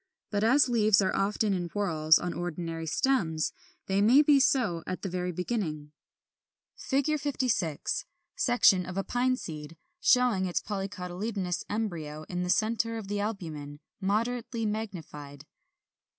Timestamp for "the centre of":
12.41-13.09